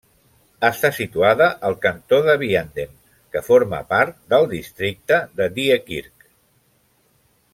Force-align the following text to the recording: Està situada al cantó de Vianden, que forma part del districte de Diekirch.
Està 0.69 0.89
situada 0.99 1.49
al 1.69 1.75
cantó 1.83 2.19
de 2.27 2.35
Vianden, 2.43 2.95
que 3.35 3.43
forma 3.51 3.83
part 3.93 4.17
del 4.35 4.49
districte 4.55 5.21
de 5.41 5.49
Diekirch. 5.59 6.29